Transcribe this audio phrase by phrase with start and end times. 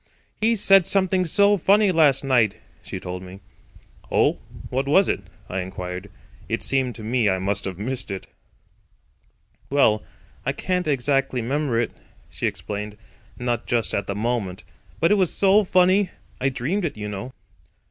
[0.39, 3.39] "He said something so funny last night," she told me.
[4.11, 4.39] "Oh,
[4.71, 6.09] what was it?" I inquired.
[6.49, 8.25] It seemed to me I must have missed it.
[9.69, 10.01] "Well,
[10.43, 11.91] I can't exactly 'member it,"
[12.31, 12.97] she explained,
[13.37, 14.63] "not just at the moment.
[14.99, 16.09] But it was so funny.
[16.39, 17.31] I dreamed it, you know."